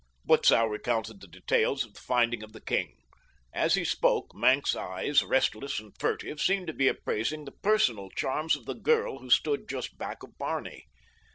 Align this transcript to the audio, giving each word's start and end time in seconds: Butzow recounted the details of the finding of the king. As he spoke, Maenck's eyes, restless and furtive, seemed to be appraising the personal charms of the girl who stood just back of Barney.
Butzow 0.25 0.65
recounted 0.65 1.21
the 1.21 1.27
details 1.27 1.85
of 1.85 1.93
the 1.93 1.99
finding 1.99 2.41
of 2.41 2.53
the 2.53 2.59
king. 2.59 2.95
As 3.53 3.75
he 3.75 3.85
spoke, 3.85 4.33
Maenck's 4.33 4.75
eyes, 4.75 5.21
restless 5.23 5.79
and 5.79 5.95
furtive, 5.99 6.41
seemed 6.41 6.65
to 6.65 6.73
be 6.73 6.87
appraising 6.87 7.45
the 7.45 7.51
personal 7.61 8.09
charms 8.09 8.55
of 8.55 8.65
the 8.65 8.73
girl 8.73 9.19
who 9.19 9.29
stood 9.29 9.69
just 9.69 9.99
back 9.99 10.23
of 10.23 10.39
Barney. 10.39 10.87